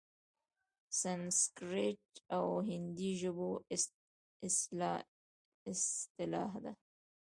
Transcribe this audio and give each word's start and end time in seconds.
سنسکریت 0.99 2.05
او 2.35 2.45
هندي 2.69 3.11
ژبو 3.21 3.49
اصطلاح 5.67 6.53
ده؛ 6.63 6.71